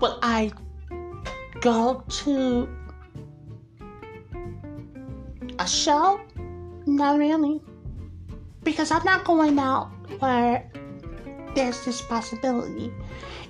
[0.00, 0.50] Will I
[1.60, 2.68] go to
[5.58, 6.20] a show?
[6.84, 7.62] Not really.
[8.64, 10.68] Because I'm not going out where
[11.54, 12.92] there's this possibility.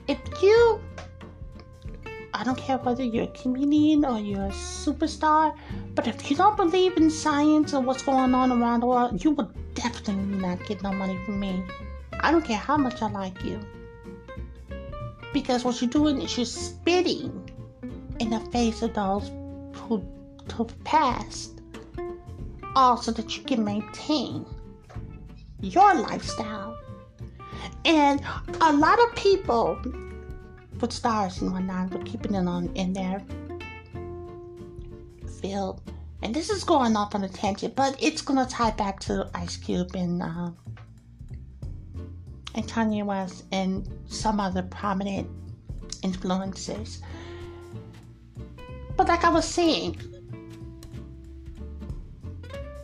[0.06, 0.80] If you
[2.42, 5.56] I don't care whether you're a comedian or you're a superstar,
[5.94, 9.30] but if you don't believe in science and what's going on around the world, you
[9.30, 11.62] will definitely not get no money from me.
[12.18, 13.60] I don't care how much I like you.
[15.32, 17.48] Because what you're doing is you're spitting
[18.18, 19.30] in the face of those
[19.76, 20.04] who
[20.58, 21.60] have passed,
[22.74, 24.44] all so that you can maintain
[25.60, 26.76] your lifestyle.
[27.84, 28.20] And
[28.60, 29.80] a lot of people
[30.82, 33.22] put stars and whatnot, but keeping it on in their
[35.40, 35.80] field.
[36.22, 39.56] And this is going off on a tangent, but it's gonna tie back to Ice
[39.56, 40.50] Cube and uh,
[42.56, 45.30] and Kanye West and some other prominent
[46.02, 47.00] influences.
[48.96, 50.00] But like I was saying,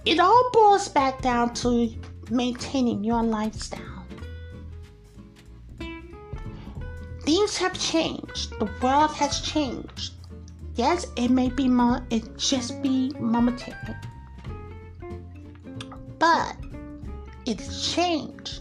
[0.05, 1.93] it all boils back down to
[2.31, 3.98] maintaining your lifestyle.
[7.29, 8.59] Things have changed.
[8.59, 10.15] The world has changed.
[10.77, 13.97] Yes, it may be mo- it just be momentary,
[16.19, 16.57] but
[17.45, 18.61] it's changed.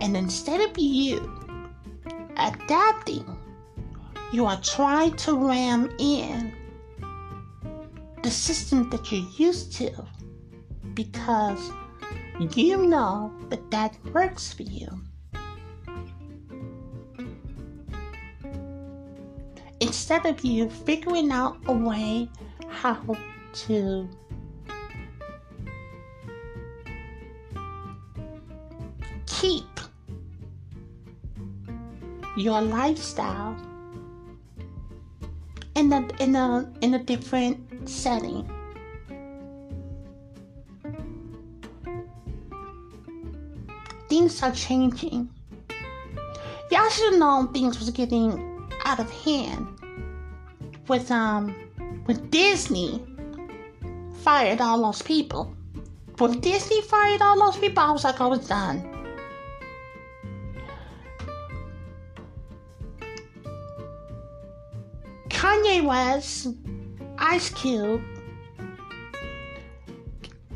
[0.00, 1.20] And instead of you
[2.38, 3.26] adapting,
[4.32, 6.54] you are trying to ram in
[8.22, 9.90] the system that you're used to
[10.94, 11.70] because
[12.56, 14.88] you know that that works for you.
[19.80, 22.28] instead of you figuring out a way
[22.68, 23.16] how
[23.52, 24.08] to
[29.26, 29.64] keep
[32.36, 33.56] your lifestyle
[35.74, 38.48] in a in a in a different setting.
[44.08, 45.30] Things are changing.
[46.70, 48.49] Y'all should know things was getting
[48.84, 49.66] out of hand
[50.88, 51.54] with um
[52.06, 53.04] with Disney
[54.20, 55.54] fired all those people.
[56.18, 58.86] When Disney fired all those people, I was like, oh, it's done.
[65.28, 66.48] Kanye West,
[67.16, 68.02] Ice Cube,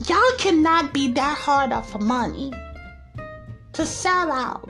[0.07, 2.53] y'all cannot be that hard up for money
[3.73, 4.69] to sell out.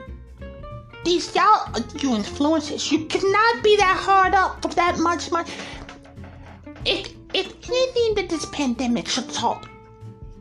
[1.05, 5.51] These y'all, uh, you influencers, you cannot be that hard up for that much money.
[6.83, 9.69] If if anything that this pandemic should taught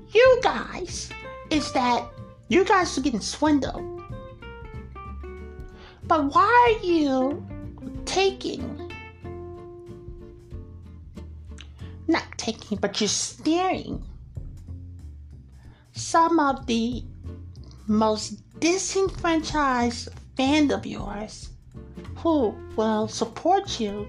[0.08, 1.10] you guys
[1.50, 2.08] is that
[2.48, 4.02] you guys are getting swindled.
[6.04, 7.46] But why are you
[8.06, 8.90] taking
[12.08, 14.02] not taking, but you're steering
[15.92, 17.02] some of the
[17.86, 21.50] most disenfranchised fans of yours
[22.16, 24.08] who will support you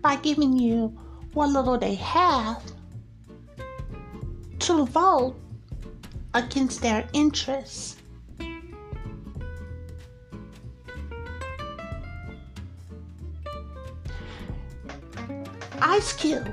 [0.00, 0.88] by giving you
[1.34, 2.62] what little they have
[4.58, 5.36] to vote
[6.34, 7.96] against their interests.
[15.82, 16.48] Ice Cube,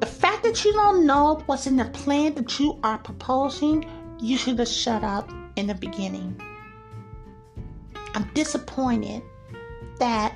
[0.00, 3.84] the fact that you don't know what's in the plan that you are proposing,
[4.20, 6.40] you should have shut up in the beginning.
[8.14, 9.22] I'm disappointed
[9.98, 10.34] that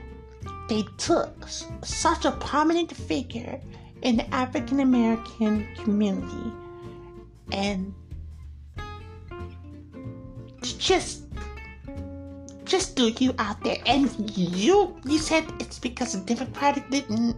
[0.69, 1.47] they took
[1.83, 3.61] such a prominent figure
[4.03, 6.53] in the African American community
[7.53, 7.95] and
[10.63, 11.23] just
[12.65, 17.37] just do you out there and you you said it's because the Democratic didn't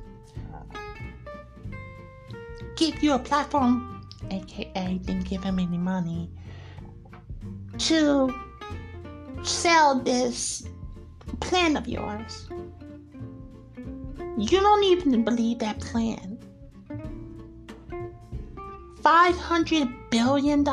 [2.77, 6.31] give you a platform aka didn't give him any money
[7.79, 8.35] to
[9.43, 10.69] sell this
[11.41, 12.49] plan of yours
[14.39, 16.39] you don't even believe that plan.
[19.03, 20.65] $500 billion?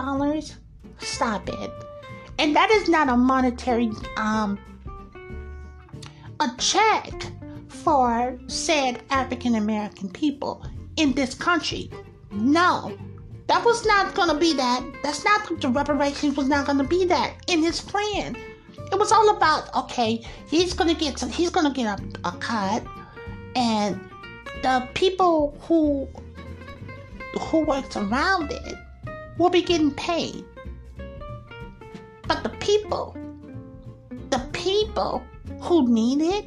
[1.00, 1.72] Stop it.
[2.38, 4.60] And that is not a monetary, um,
[6.40, 7.12] a check
[7.68, 10.64] for said African American people
[10.98, 11.90] in this country.
[12.32, 12.96] No,
[13.48, 14.84] that was not to be that.
[15.04, 18.36] That's not the reparations was not to be that in his plan.
[18.92, 22.86] It was all about okay, he's to get some, he's to get a, a cut
[23.56, 24.00] and
[24.62, 26.08] the people who
[27.40, 28.76] who works around it
[29.38, 30.44] will be getting paid.
[32.28, 33.16] But the people,
[34.30, 35.24] the people
[35.62, 36.46] who need it,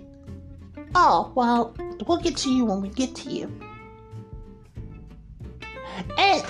[0.94, 1.76] oh well,
[2.06, 3.52] we'll get to you when we get to you.
[6.16, 6.44] And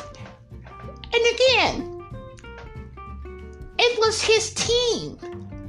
[1.13, 2.05] and again,
[3.79, 5.17] it was his team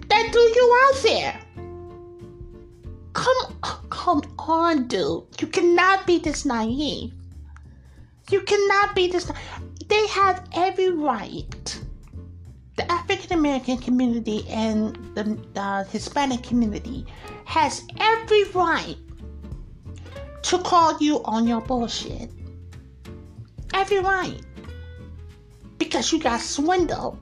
[0.08, 1.40] that threw you out there.
[3.14, 3.58] Come,
[3.90, 5.24] come on, dude.
[5.40, 7.14] You cannot be this naive.
[8.30, 9.32] You cannot be this.
[9.88, 11.80] They have every right.
[12.76, 17.06] The African American community and the, the Hispanic community
[17.46, 18.96] has every right
[20.44, 22.32] to call you on your bullshit.
[23.74, 24.42] Every right.
[25.80, 27.18] Because you got swindled.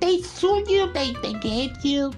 [0.00, 2.12] They threw you, they, they gave you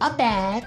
[0.00, 0.64] a bag,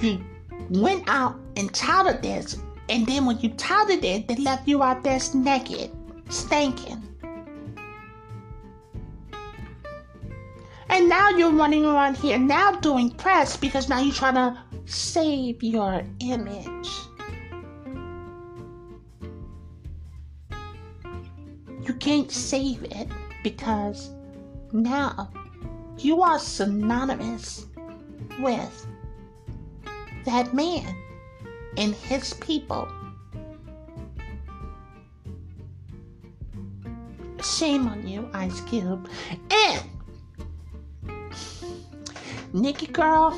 [0.00, 0.22] you
[0.70, 2.58] went out and touted this,
[2.88, 5.90] and then when you touted it, they left you out there naked,
[6.28, 7.02] stinking.
[10.88, 15.62] And now you're running around here now doing press because now you're trying to save
[15.62, 16.90] your image.
[21.86, 23.08] You can't save it
[23.42, 24.10] because
[24.72, 25.30] now
[25.98, 27.66] you are synonymous
[28.40, 28.86] with
[30.24, 30.94] that man
[31.76, 32.88] and his people.
[37.42, 39.08] Shame on you, Ice Cube.
[39.50, 39.82] And
[42.52, 43.36] Nicki girl,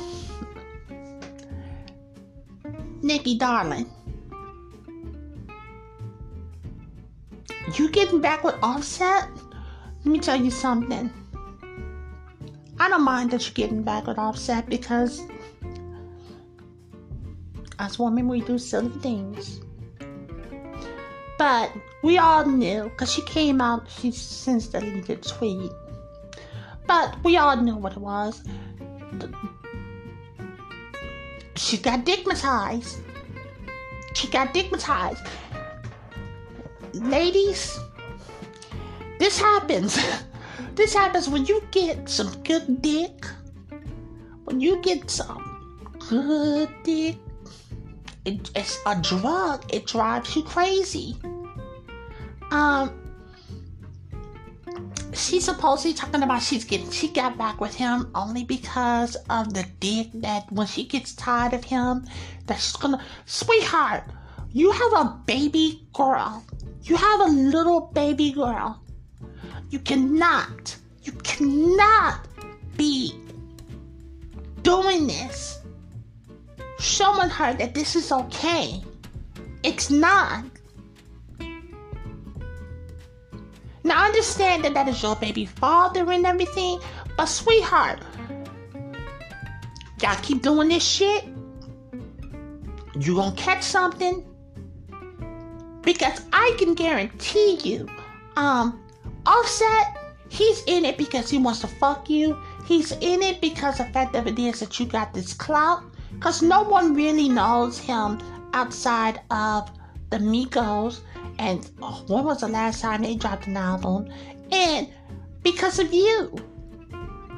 [3.01, 3.89] Nicki darling,
[7.73, 9.27] you getting back with Offset?
[10.03, 11.11] Let me tell you something.
[12.79, 15.21] I don't mind that you're getting back with Offset because
[17.79, 19.61] as women we do silly things.
[21.37, 21.71] But
[22.03, 25.71] we all knew because she came out, she since deleted the tweet.
[26.87, 28.43] But we all knew what it was.
[31.55, 33.01] She got digmatized.
[34.13, 35.27] She got digmatized.
[36.95, 37.77] Ladies,
[39.19, 39.99] this happens.
[40.75, 43.25] this happens when you get some good dick.
[44.45, 47.17] When you get some good dick,
[48.23, 49.65] it, it's a drug.
[49.73, 51.17] It drives you crazy.
[52.51, 53.05] Um,
[55.13, 59.65] she's supposedly talking about she's getting she got back with him only because of the
[59.81, 62.05] dick that when she gets tired of him
[62.47, 64.03] that she's gonna sweetheart
[64.51, 66.43] you have a baby girl
[66.85, 68.81] you have a little baby girl.
[69.69, 72.27] You cannot you cannot
[72.75, 73.13] be
[74.63, 75.59] doing this.
[76.79, 78.81] Showing her that this is okay.
[79.63, 80.45] It's not.
[83.83, 86.79] Now, understand that that is your baby father and everything,
[87.15, 87.99] but sweetheart,
[90.01, 91.23] y'all keep doing this shit,
[92.99, 94.25] you gonna catch something.
[95.85, 97.87] Because I can guarantee you,
[98.35, 98.81] um,
[99.25, 99.97] Offset,
[100.29, 102.37] he's in it because he wants to fuck you.
[102.65, 105.83] He's in it because the fact of it is that you got this clout.
[106.13, 108.19] Because no one really knows him
[108.53, 109.69] outside of
[110.09, 111.01] the Migos
[111.39, 114.09] and oh, when was the last time they dropped an album?
[114.51, 114.89] And
[115.43, 116.35] because of you.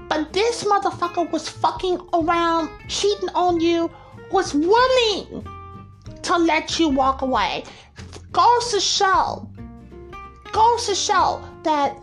[0.07, 3.91] But this motherfucker was fucking around, cheating on you,
[4.31, 5.45] was willing
[6.21, 7.63] to let you walk away.
[8.37, 9.49] Goes to show,
[10.51, 11.97] goes to show that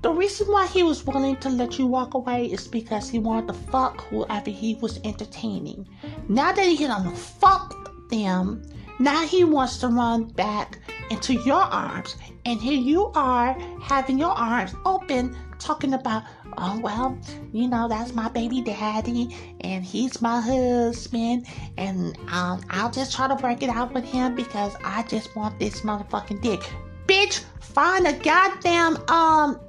[0.00, 3.48] the reason why he was willing to let you walk away is because he wanted
[3.48, 5.88] to fuck whoever he was entertaining.
[6.28, 8.62] Now that he done fucked them,
[9.00, 10.78] now he wants to run back
[11.10, 12.14] into your arms.
[12.44, 15.36] And here you are having your arms open,
[15.66, 16.22] talking about,
[16.56, 17.18] oh, well,
[17.52, 21.46] you know, that's my baby daddy, and he's my husband,
[21.76, 25.58] and um, I'll just try to work it out with him because I just want
[25.58, 26.60] this motherfucking dick.
[27.06, 29.60] Bitch, find a goddamn, um,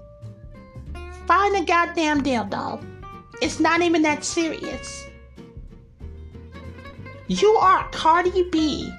[1.25, 2.85] find a goddamn dildo.
[3.41, 5.05] It's not even that serious.
[7.27, 8.91] You are Cardi B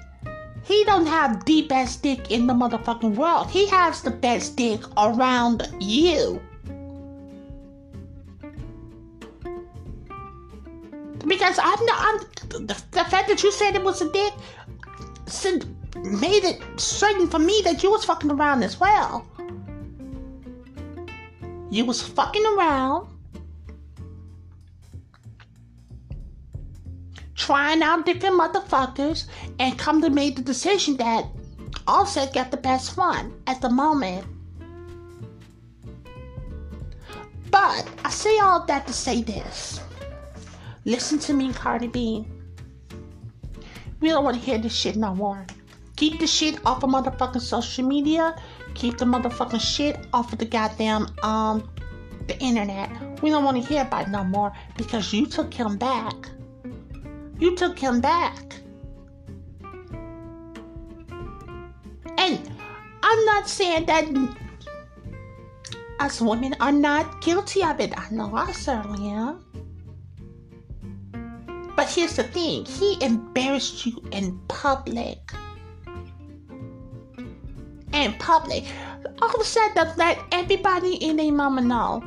[0.69, 3.49] he don't have the best dick in the motherfucking world.
[3.49, 6.39] He has the best dick around you.
[11.27, 11.97] Because I'm not.
[11.99, 14.33] I'm, the, the fact that you said it was a dick
[15.95, 19.25] made it certain for me that you was fucking around as well.
[21.69, 23.07] You was fucking around
[27.35, 29.25] trying out different motherfuckers
[29.59, 31.25] and come to make the decision that
[31.87, 34.25] Offset got the best one at the moment.
[37.49, 39.79] But I say all that to say this.
[40.89, 42.25] Listen to me, Cardi B.
[43.99, 45.45] We don't want to hear this shit no more.
[45.97, 48.35] Keep the shit off of motherfucking social media.
[48.73, 51.69] Keep the motherfucking shit off of the goddamn um
[52.25, 52.89] the internet.
[53.21, 56.15] We don't want to hear about no more because you took him back.
[57.37, 58.55] You took him back.
[62.17, 62.51] And
[63.03, 64.05] I'm not saying that
[65.99, 67.93] us women are not guilty of it.
[67.95, 69.45] I know I certainly am.
[71.79, 75.31] But here's the thing he embarrassed you in public.
[77.93, 78.65] In public.
[79.21, 82.03] All of a sudden, let everybody in their mama know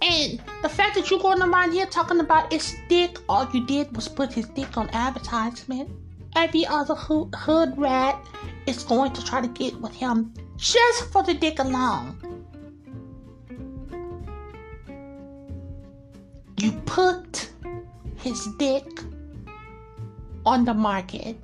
[0.00, 3.94] and the fact that you're going around here talking about his dick, all you did
[3.96, 5.90] was put his dick on advertisement.
[6.36, 8.24] Every other hood, hood rat
[8.66, 12.37] is going to try to get with him just for the dick alone.
[16.58, 17.50] You put
[18.16, 19.00] his dick
[20.44, 21.36] on the market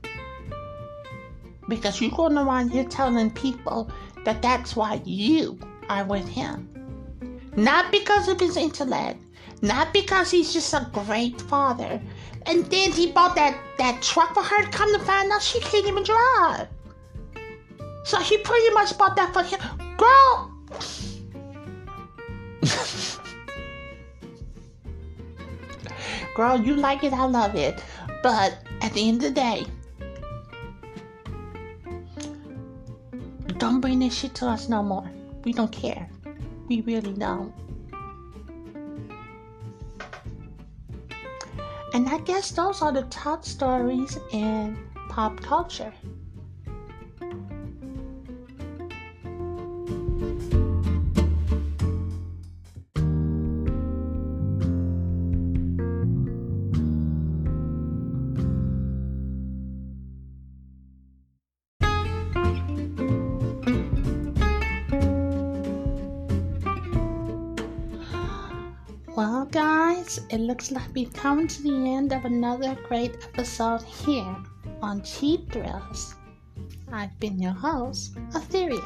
[1.69, 3.89] because you're going around here telling people
[4.25, 5.57] that that's why you
[5.89, 6.69] are with him.
[7.57, 9.23] Not because of his intellect,
[9.62, 12.03] not because he's just a great father.
[12.47, 15.61] And then he bought that, that truck for her to come to find out she
[15.61, 16.67] can't even drive.
[18.05, 19.61] So he pretty much bought that for him.
[19.97, 20.51] Girl!
[26.35, 27.82] Girl, you like it, I love it.
[28.22, 29.66] But at the end of the day,
[33.59, 35.09] don't bring this shit to us no more.
[35.45, 36.09] We don't care.
[36.68, 37.53] We really don't.
[41.95, 44.76] And I guess those are the top stories in
[45.09, 45.93] pop culture.
[70.15, 74.37] Guys, it looks like we've come to the end of another great episode here
[74.83, 76.15] on Cheap Thrills.
[76.93, 78.85] I've been your host, Etheria,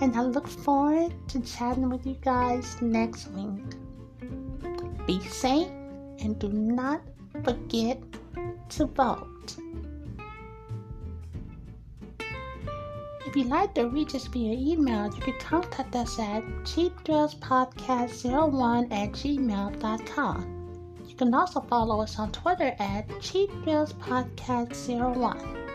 [0.00, 3.74] and I look forward to chatting with you guys next week.
[5.06, 5.68] Be safe
[6.20, 7.02] and do not
[7.44, 7.98] forget
[8.70, 9.35] to vote.
[13.26, 19.10] If you'd like to reach us via email, you can contact us at cheapthrillspodcast01 at
[19.10, 20.52] gmail.com.
[21.08, 25.65] You can also follow us on Twitter at cheapthrillspodcast01.